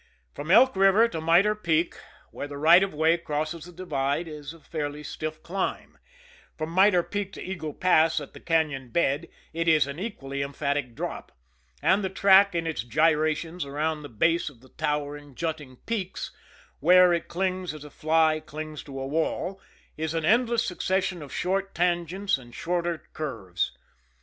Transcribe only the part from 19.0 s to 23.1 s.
wall, is an endless succession of short tangents and shorter